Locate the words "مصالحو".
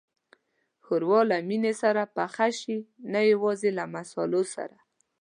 3.95-4.77